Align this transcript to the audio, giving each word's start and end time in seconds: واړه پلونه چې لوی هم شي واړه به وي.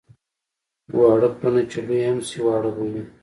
واړه 0.97 1.29
پلونه 1.37 1.61
چې 1.71 1.79
لوی 1.87 2.01
هم 2.07 2.19
شي 2.27 2.39
واړه 2.45 2.69
به 2.75 2.83
وي. 2.91 3.03